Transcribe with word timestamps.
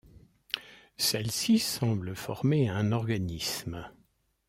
Celles-ci 0.97 1.59
semblent 1.59 2.15
former 2.15 2.67
un 2.69 2.91
organisme. 2.91 3.87